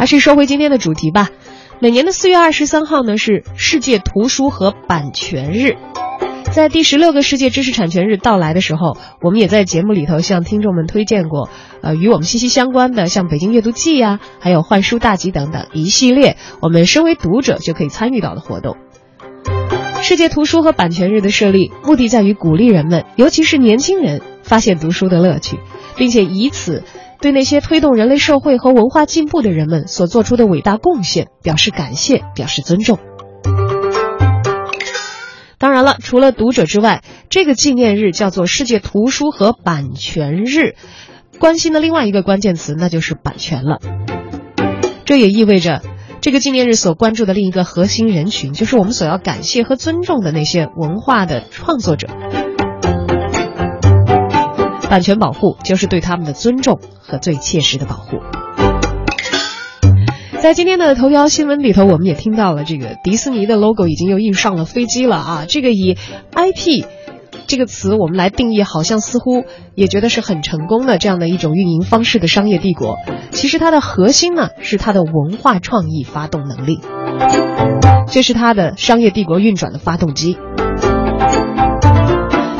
[0.00, 1.28] 还是说回今天的主题吧。
[1.78, 5.76] 每年的四月二十三号呢是世界图书和版权日，
[6.50, 11.50] 在第十六个世界知识产权日到来的时候，我们也在节目里头向听众们推荐过，
[11.82, 18.78] 呃，与我们息息相关的，像北京阅读季呀，还有换书大集等等一系列，我们身为读者就可以参与到的活动。
[20.00, 25.58] 世界图书和版权日的设立，目的在于鼓励人们，尤其是年轻人，发现读书的乐趣，
[25.98, 26.84] 并且以此。
[27.20, 32.98] 对那些推动人类社会和文化进步的人们所做出的伟大贡献表示感谢，表示尊重。
[35.58, 40.74] 当然了，除了读者之外，这个纪念日叫做世界图书和版权日，
[41.38, 43.78] 关心的另外一个关键词那就是版权了。
[45.04, 45.82] 这也意味着，
[46.22, 52.08] 这个纪念日所关注的另一个核心人群，就是我们所要感谢和尊重的那些文化的创作者。
[54.90, 58.18] 版权保护就是对他们的尊重和最切实的保护。
[60.40, 65.44] 在今天的头条新闻里头，我们也听到了这个迪士尼的 logo 已经又印上了飞机了啊！
[65.46, 65.96] 这个以
[66.32, 66.84] IP
[67.46, 69.44] 这个词我们来定义，好像似乎
[69.76, 72.96] 也觉得是很成功的这样的一种运营方式的商业帝国。
[73.30, 76.80] 其实它的核心呢是它的文化创意发动能力，
[78.10, 80.36] 这是它的商业帝国运转的发动机。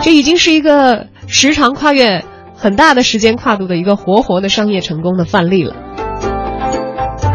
[0.03, 1.09] 这已经是一个。
[1.33, 2.25] 时长跨越
[2.56, 5.77] 很大的时间跨度的一个活活的商业成功的范例了。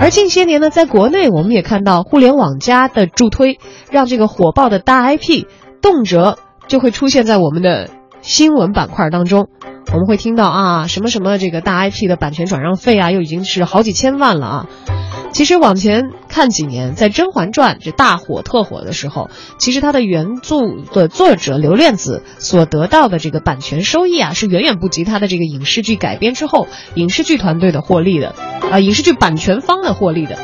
[0.02, 3.58] 而近些年呢，在国内我们也看到互联网加的助推，
[3.90, 5.46] 让这个火爆的大 IP
[5.82, 6.36] 动辄
[6.68, 7.90] 就会出现在我们的
[8.22, 9.48] 新闻板块当中。
[9.94, 14.66] 我们会听到啊，什么什么这个大 IP 的版权转让费啊，又已经是好几千万了啊。
[15.36, 20.62] 其实往前看几年，在《甄嬛传》这大火特火的时候，其实它的原著
[20.94, 28.34] 的作者刘恋子所得到的这个版权收益啊，是远远不及它的这个影视剧改编之后影视剧团队的获利的，
[28.72, 30.38] 啊，影视剧版权方的获利的。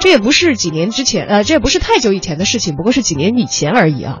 [0.00, 4.18] 这也不是几年之前，呃，这也不是太久以前的事情，不过是几年以前而已啊。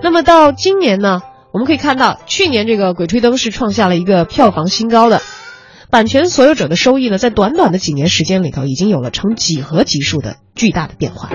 [0.00, 5.20] 那么到今年呢，我们可以看到，去年这个《鬼吹灯》是创下了一个票房新高的。
[5.90, 11.30] 版权所有者的收益呢，在短短的几年时间里头，已经有了成几何级数的巨大的变化。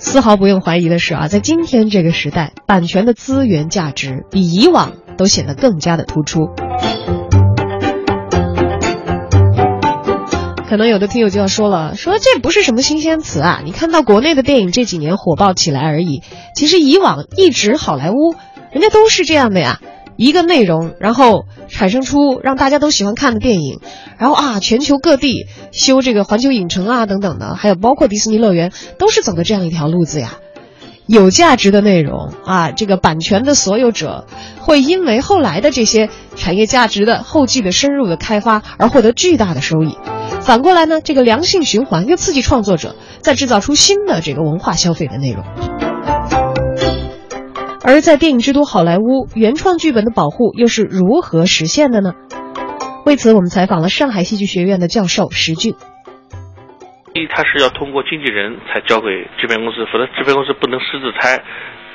[0.00, 6.48] 丝毫不用怀疑的是啊，在今天这个时代，版权的资源价值比以往都显得更加的突出。
[10.68, 16.22] 可能有的听友就要说了，说这不是什么新鲜词啊，你看到国内的电影这几年火爆起来而已。
[16.56, 18.34] 其实以往一直好莱坞，
[18.72, 19.80] 人家都是这样的呀。
[20.16, 23.80] 一个内容，然后产生出让大家都喜欢看的电影，
[24.18, 30.34] 然后啊，全球各地修这个环球影城啊等等的，还有包括迪士尼乐园，都是走的这样一条路子呀。
[31.06, 34.26] 有价值的内容啊，这个版权的所有者
[34.60, 39.98] 会因为后来的这些产业价值的后继的深入的开发而获得巨大的收益。
[40.40, 45.44] 反过来呢，这个良性循环又刺激创作者再制造出新的这个文化消费的内容。
[47.94, 52.10] 而在电影之都好莱坞，原创剧本的保护又是如何实现的呢？
[53.06, 55.76] 为此，我们采访了上海戏剧学院的教授石俊。
[57.14, 59.06] 一，他是要通过经纪人才交给
[59.38, 61.40] 制片公司，否则制片公司不能私自拆。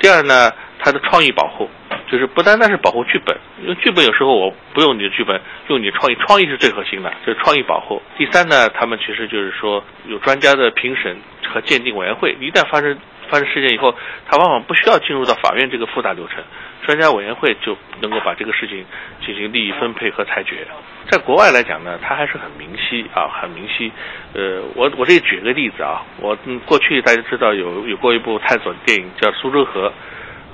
[0.00, 1.68] 第二呢，他的创意保护，
[2.10, 8.00] 就是不单单是保护剧本，因为剧本有时候我不用你的剧本，用你创意，创意是最核心的，就是创意保护。
[8.16, 11.14] 第三呢，他们其实就是说有专家的评审
[11.52, 12.96] 和鉴定委员会，一旦发生。
[13.30, 13.94] 发生事件以后，
[14.28, 16.42] 他往往不需要进入到法院这个复杂流程，
[16.84, 18.84] 专家委员会就能够把这个事情
[19.24, 20.66] 进行利益分配和裁决。
[21.08, 23.90] 在国外来讲呢，它还是很明晰啊，很明晰。
[24.34, 29.88] 呃，我我这里举个例子啊，我嗯过去大家知道有有过一部探索电影叫《苏州河》，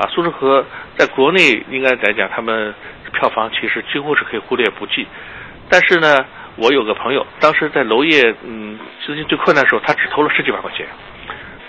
[0.03, 0.63] 啊，《苏州河》
[0.97, 2.75] 在国内应该来讲，他们
[3.13, 5.07] 票房其实几乎是可以忽略不计。
[5.69, 6.25] 但是呢，
[6.57, 10.87] 我有个朋友，当时在娄烨嗯资金最困难的时候，他只投了十几万块钱。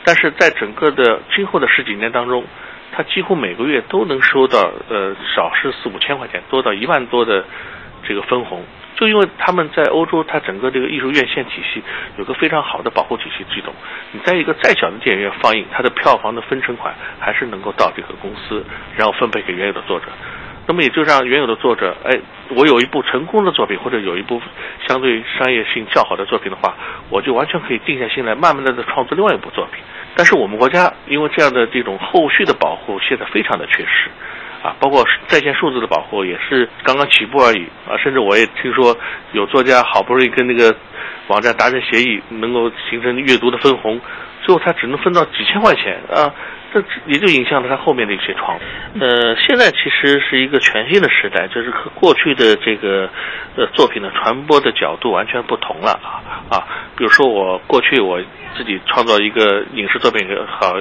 [0.07, 2.41] 但是在整个的今后的十几年当中，
[2.93, 7.43] 他几乎每个月都能收到呃少是四五千块钱，多到一万多的
[8.07, 8.63] 这个分红。
[8.95, 11.83] 就因为他们在欧洲，它整个这个艺术院线体系
[12.17, 13.73] 有个非常好的保护体系系统。
[14.13, 18.63] 你在一个再小的电影院放映，它的票房的分成款还是能够到这个公司，
[18.95, 20.05] 然后分配给原有的作者。
[20.67, 22.19] 那么也就让原有的作者，哎，
[22.49, 24.41] 我有一部成功的作品，或者有一部
[24.85, 26.75] 相对商业性较好的作品的话，
[27.09, 29.81] 我就完全可以定下心来，慢慢的在创作另外一部作品。
[30.13, 34.09] 但是我们国家因为这样的这种后续的保护现在非常的缺失，
[34.63, 37.97] 啊，包括在线数字的保护也是刚刚起步而已啊。
[38.03, 38.97] 甚至我也听说
[39.33, 40.75] 有作家好不容易跟那个
[41.27, 43.99] 网站达成协议，能够形成阅读的分红，
[44.43, 46.33] 最后他只能分到几千块钱啊，
[46.73, 48.65] 这也就影响了他后面的一些创作。
[48.99, 53.09] 呃，现在其实是一个全新的时代，就是和过去的这个
[53.55, 56.67] 呃作品的传播的角度完全不同了啊啊，
[56.97, 58.21] 比如说我过去我
[58.57, 60.75] 自己创造一个影视作品也好，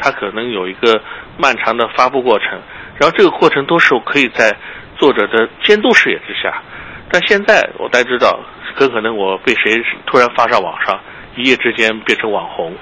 [0.00, 1.00] 它可能有一个
[1.38, 2.58] 漫长的发布过程，
[3.00, 4.54] 然后这个过程都是可以在
[4.98, 6.62] 作者的监督视野之下，
[7.10, 8.38] 但现在我大家知道，
[8.76, 11.00] 很可能我被谁突然发上网上。
[11.36, 12.74] 一夜之间变成网红，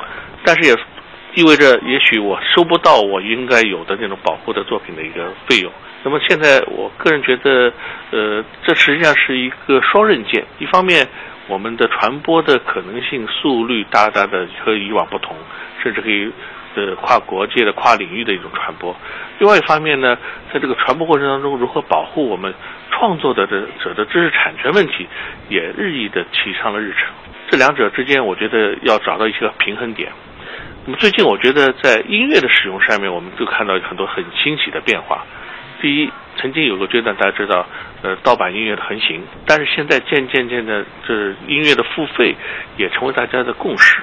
[0.43, 0.75] 但是也
[1.35, 5.71] 意味着也许我收不到我应该有的那种保护的作品的一个费用。
[6.03, 7.71] 那么现在我个人觉得，
[8.11, 10.45] 呃，这实际上是一个双刃剑。
[10.59, 11.07] 一方面，
[11.47, 15.37] 我们的传播的可能性速率大大的和以往不同，
[15.83, 16.33] 甚至可以
[16.87, 18.95] 呃跨国界的、跨领域的一种传播。
[19.39, 20.17] 另外一方面呢，
[20.53, 22.53] 在这个传播过程当中，如何保护我们
[22.91, 25.07] 创作的这者的知识产权问题，
[25.49, 27.03] 也日益的提上了日程。
[27.51, 30.11] 这两者之间，我觉得要找到一些平衡点。
[30.85, 35.25] 那么最近，我觉得在音乐的使用上面，我们就看到很多很新奇的变化。
[35.81, 37.65] 第一，曾经有个阶段，大家知道，
[38.03, 41.15] 呃，盗版音乐的横行，但是现在渐渐渐的，这
[41.47, 42.35] 音乐的付费
[42.77, 44.01] 也成为大家的共识。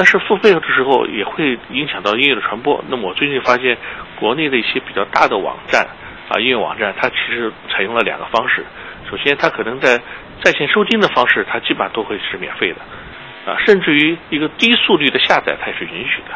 [0.00, 2.82] 但是付费的时候也会影响到音乐的传播。
[2.88, 3.76] 那么我最近发现，
[4.18, 5.86] 国内的一些比较大的网站
[6.30, 8.64] 啊，音乐网站，它其实采用了两个方式。
[9.10, 10.00] 首先，它可能在
[10.42, 12.80] 在线收听的方式，它基本上都会是免费的，
[13.52, 16.30] 啊，甚至于一个低速率的下载，它也是允许的。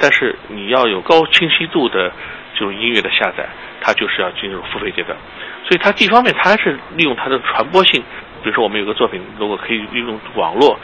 [0.00, 2.10] 但是你要有高清晰度的
[2.54, 3.48] 这种音乐的下载，
[3.80, 5.16] 它就是要进入付费阶段。
[5.62, 8.02] 所以它一方面它是利用它的传播性，
[8.42, 10.76] 比如说我们有个作品，如果可以利用网络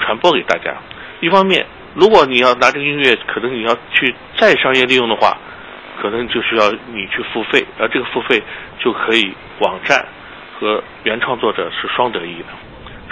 [0.00, 0.72] 传播给大家；
[1.20, 5.38] 一方面，如果你要拿这个音乐，可能你要去再商业利用的话，
[6.00, 8.42] 可能就需要你去付费，而这个付费
[8.82, 10.06] 就可以网站。
[10.58, 12.48] 和原创作者是双得益的，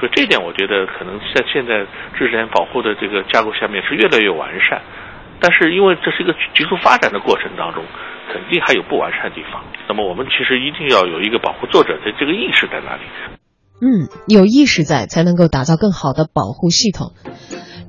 [0.00, 1.84] 所以这点我觉得可能在现在
[2.16, 4.80] 知识产权保护的这个架构下面是越来越完善，
[5.40, 7.84] 但是因为这是一个急速发展的过程当中，
[8.32, 9.62] 肯定还有不完善的地方。
[9.86, 13.02] 那么我们其实一定要有一个保护作者的这个意识在哪里？
[13.82, 17.12] 嗯，有意识在才能够打造更好的保护系统。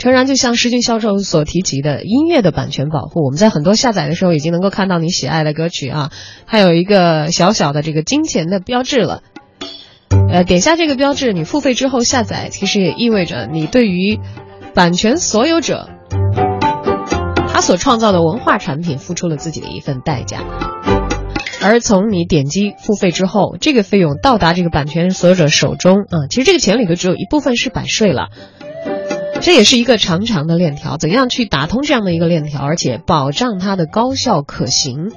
[0.06, 6.12] 诚然，就像石俊教授所提及的音乐的版权保护，我们在很多下载的时候已经能够看到你喜爱的歌曲啊，
[6.46, 9.24] 还有一个小小的这个金钱的标志了。
[10.32, 14.20] 呃，点下这个标志，你付费之后下载，其实也意味着你对于
[14.76, 15.90] 版权所有者
[17.48, 20.44] 他所创造的文化产品付出了自己的一份代价。
[21.64, 28.30] 而从你点击付费之后，这个费用到达这个版权所有者手中啊，其实这个钱里头只有一部分是版税了。
[29.46, 35.12] 这也是一个长长的链条，怎样去打通这样的一个链条，而且保障它的高效可行，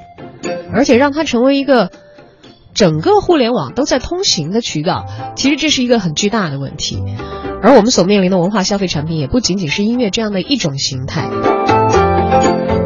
[0.70, 1.90] 而且让它成为一个。
[2.74, 7.02] 整个互联网都在通行的渠道，其实这是一个很巨大的问题，
[7.60, 11.28] 而我们所面临的文化消费产品也不仅仅是音乐这样的一种形态。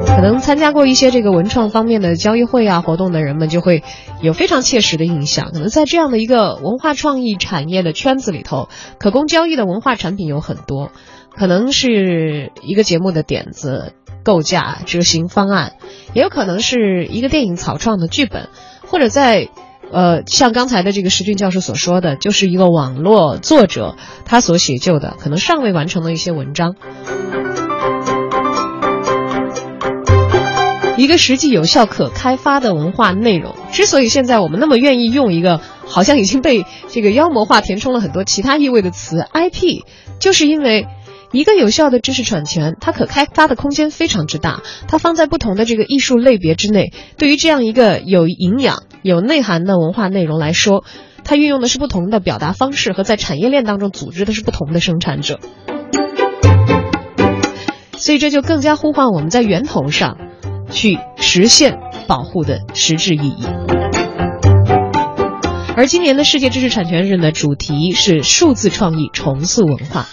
[0.07, 3.83] 可能参加过一些这个文创方面的交易会啊活动的人们，就会
[4.23, 5.51] 有非常切实的印象。
[5.53, 10.91] 可能在这样的一个文化创意产业的圈子里头，可供交易的文化产品有很多，
[11.37, 15.75] 可能是一个节目的点子、构架、执行方案，
[16.15, 18.49] 也有可能是一个电影草创的剧本，
[18.87, 19.49] 或者在。
[19.95, 23.95] 呃，像刚才的这个石俊教授所说的，就是一个网络作者
[24.25, 26.77] 他所写就的，可能尚未完成的一些文章。
[30.97, 39.83] 一个实际有效可开发的文化内容，之所以现在我们那么愿意用一个好像已经被这个妖魔化、填充了很多其他意味的词 IP，
[40.21, 40.87] 就是因为。
[41.33, 44.61] 一个有效的知识产权，它可开发的空间非常之大。
[44.87, 50.85] 它放在不同的这个艺术类别之内，对于这样一个有营养、有内涵的文化内容来说，
[51.25, 55.41] 它运用的是不同的表达方式，和在产业链当中组织的是不同的生产者。
[57.97, 60.19] 所以这就更加呼唤我们在源头上，
[60.71, 63.47] 去实现保护的实质意义。
[65.75, 70.07] 而今年的世界知识产权日呢，主题是数字创意重塑文化。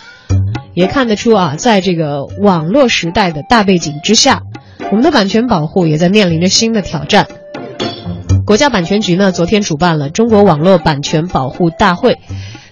[0.79, 4.43] 也看得出啊，在这个网络时代的大背景之下，
[4.91, 7.27] 我们的版权保护也在面临着新的挑战。
[8.45, 12.19] 国家版权局呢，昨天主办了中国网络版权保护大会。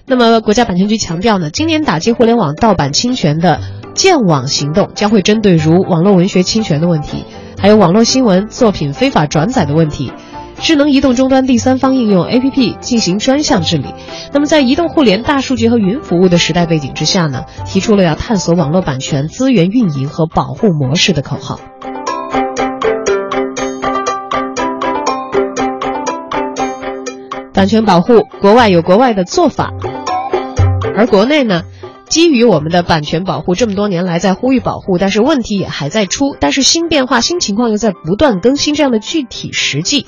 [0.05, 3.59] 那么，国家版权局强调呢，今年打击互联网盗版侵权的
[3.93, 7.25] 建网行动将会针对如网络文学侵权的问题，
[7.59, 10.13] 还有网络新闻作品非法转载的问题。
[10.59, 13.93] 智能移动终端第三方应用 APP 进行专项治理。
[14.33, 21.59] 那么，在移动互联、大数据和云服务的时代背景之下呢，提出了要探索网络版权资源运营和保护模式的口号。
[27.53, 29.71] 版权保护，国外有国外的做法，
[30.95, 31.63] 而国内呢，
[32.07, 40.05] 基于我们的版权保护，这么多年来在呼吁保护，但是问题也还在出，但是新变化、新情况又在不断更新，这样的具体实际，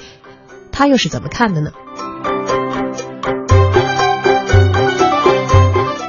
[0.71, 1.71] 他又是怎么看的呢？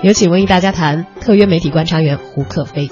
[0.02, 2.88] 有请文艺大家谈特约媒体观察员胡克飞。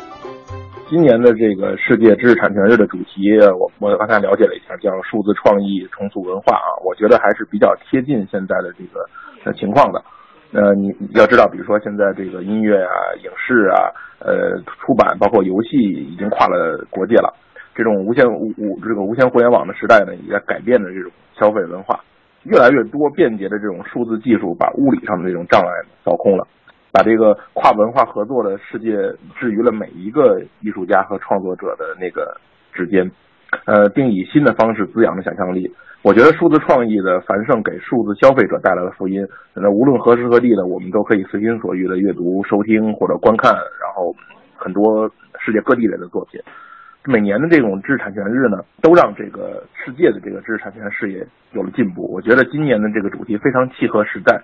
[0.90, 10.02] 今年的这个世界知识产权日的主题，我我刚才了解了一下，叫数字创意重塑文化啊，我觉得还是比较贴近现在的这个情况的。
[10.52, 17.34] 呃，你要知道，比如说现在这个音乐啊、影视啊、呃出版，包括游戏，已经跨了国界了。
[17.74, 22.00] 这种无线无无这个无线互联网的时代呢，也在改变了这种消费文化，
[22.44, 25.68] 越来越多便捷的这种数字技术，把物理上的这种障碍
[26.04, 26.46] 扫空了。
[26.90, 28.96] 把这个跨文化合作的世界
[29.38, 32.34] 置于了每一个艺术家和创作者的那个
[32.72, 33.08] 之间，
[33.66, 35.70] 呃，并以新的方式滋养着想象力。
[36.02, 39.26] 我觉得数字创意的繁盛给数字消费者带来了福音。
[39.54, 44.14] 那无论何时何地呢，我们都可以随心所欲的阅读、收听或者观看，然后
[44.56, 46.40] 很多世界各地人的作品。
[47.08, 52.04] 每年的这种知识产权日呢，都让这个世界的这个知识产权事业有了进步。
[52.12, 54.38] 我觉得今年的这个主题非常契合时代。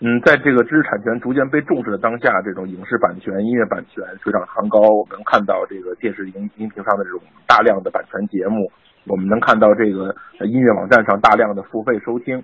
[0.00, 4.80] 嗯，在这个知识产权逐渐被重视的当下，这种影视版权、音乐版权水涨船高。
[4.80, 8.72] 我们能看到这个电视荧荧屏上的这种大量的版权节目，
[9.06, 10.14] 我们能看到这个
[10.46, 12.42] 音乐网站上大量的付费收听。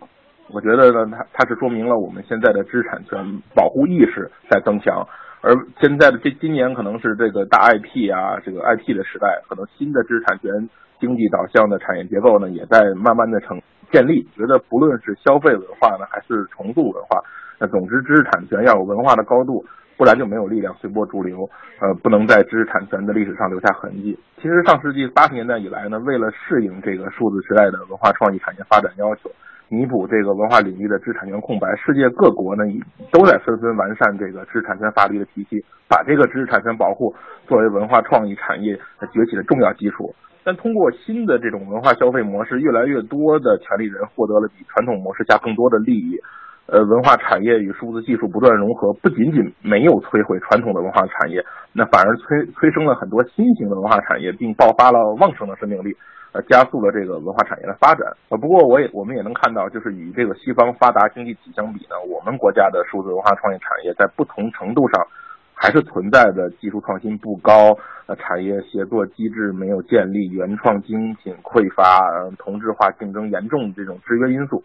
[0.52, 5.08] 我觉得呢，它它是说明了我们现在的知识产权保护意识在增强。
[5.44, 10.50] 而现在的这今年可能是这个大 IP 啊，这个 IP 的时代，可能新的知识产权
[10.98, 13.60] 经济导向的产业结构呢，也在慢慢的成
[13.92, 14.26] 建立。
[14.34, 17.20] 觉得不论是消费文化呢，还是重塑文化。
[17.58, 19.62] 那总之，知识产权要有文化的高度，
[19.98, 21.48] 不然就没有力量随波逐流。
[21.78, 24.18] 呃，不能在知识产权的历史上留下痕迹。
[24.40, 29.30] 其实，上世纪八十年代以来呢，为了适应这个数字时代的文化创意产业发展要求，
[29.68, 32.64] 弥补这个文化领域的知识产权空白，世界各国呢
[33.10, 37.14] 都在纷纷完善这个知识产权法律的体系，把这个知识产权保护
[37.46, 38.76] 作为文化创意产业
[39.12, 40.14] 崛起的重要基础。
[40.44, 46.18] 但通过新的这种文化消费模式，越来越多的权利人获得了比传统模式下更多的利益。
[46.66, 51.44] 呃，文化产业与数字技术不断融合，不仅仅没有摧毁传统的文化产业，
[51.74, 55.94] 那反而催催生了很多新型的文化产业，并爆发了旺盛的生命力，
[56.34, 58.10] 呃，加速了这个文化产业的发展。
[58.28, 65.06] 呃，不过我也我们也能看到，就是与这个西方发达经济体相比呢，我们国家的数字文化创意产业在不同程度上
[65.54, 72.02] 还是存在着技术创新不高、呃，产业协作机制没有建立、原创精品匮乏、
[72.36, 74.60] 同质化竞争严重这种制约因素。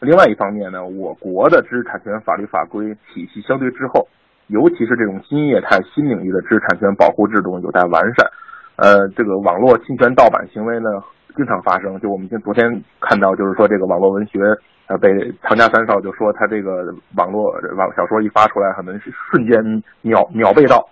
[0.00, 4.06] 另外一方面呢，我国的知识产权法律法规体系相对滞后，
[4.48, 8.30] 尤其是这种新业态、新领域的知识产权保护制度有待完善。
[8.76, 10.90] 呃，这个网络侵权盗版行为呢，
[11.34, 11.98] 经常发生。
[12.00, 12.64] 就我们今昨天
[13.00, 14.38] 看到，就是说这个网络文学，
[14.86, 15.08] 呃，被
[15.42, 20.86] 唐家三少就说他这个网络网小说一发出来，可能是瞬间秒秒被盗，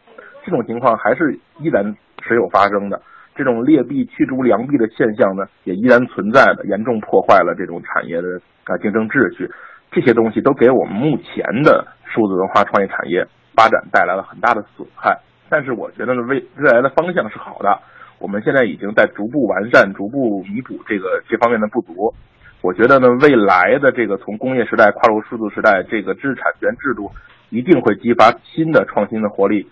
[0.44, 1.84] 这种情况还是依然
[2.22, 3.00] 时有发生的。
[3.36, 9.50] 这种劣币驱逐良币的现象呢，也依然存在的，严重破坏了这种产业的啊竞争秩序。
[9.90, 15.18] 这些东西都给我们目前的数字文化创业产业发展带来了很大的损害。
[15.54, 17.78] 但是我觉得呢，未未来的方向是好的。
[18.18, 22.12] 我们现在已经在逐步完善、逐步弥补这个这方面的不足。
[22.60, 27.12] 我觉得呢，未来的这个从工业时代跨入数字时代，这个知识产权制度
[27.50, 29.68] 一定会激发新的创新的活力。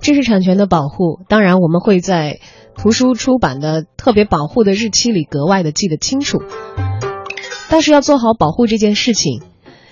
[0.00, 2.38] 知识产权的保护，当然我们会在
[2.74, 6.38] 图书出版的特别保护的日期里格外的记得清楚。
[7.68, 9.42] 但是要做好保护这件事情，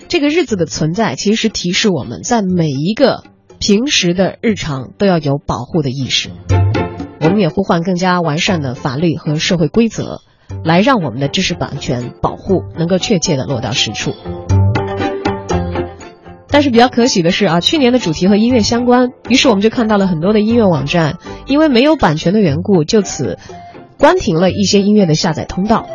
[0.07, 3.23] 这个日子的存在，其实提示我们在每一个
[3.61, 6.31] 平时的日常都要有保护的意识。
[7.19, 10.21] 我们也呼唤更加完善的法律和社会规则，
[10.65, 14.15] 来让我们的知识版权保护能够确切的落到实处。
[16.47, 23.37] 但是比较可喜的是啊，去年的主题和音乐相关，于是我们就看到了很多的音乐网站，因为没有版权的缘故，就此
[23.99, 25.85] 关停了一些音乐的下载通道。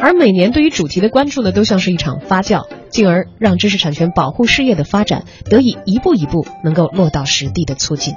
[0.00, 8.14] 而每年对于主题的关注呢，都像是一场发酵，进而让知识产权保护事业的发展得以一步一步能够落到实地的促进。